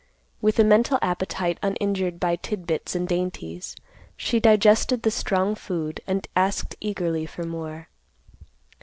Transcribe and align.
With 0.41 0.57
a 0.57 0.63
mental 0.63 0.97
appetite 1.03 1.59
uninjured 1.61 2.19
by 2.19 2.35
tit 2.35 2.65
bits 2.65 2.95
and 2.95 3.07
dainties, 3.07 3.75
she 4.17 4.39
digested 4.39 5.03
the 5.03 5.11
strong 5.11 5.53
food, 5.53 6.01
and 6.07 6.27
asked 6.35 6.75
eagerly 6.81 7.27
for 7.27 7.43
more. 7.43 7.87